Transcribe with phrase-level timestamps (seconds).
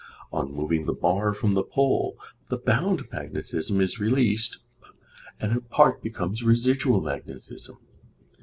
[0.33, 2.17] On moving the bar from the pole
[2.49, 4.57] the bound magnetism is released
[5.39, 7.77] and a part becomes residual magnetism.